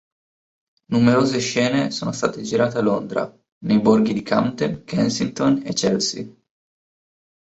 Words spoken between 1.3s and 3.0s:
scene sono state girate a